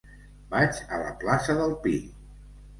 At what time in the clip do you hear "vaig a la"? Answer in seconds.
0.53-1.13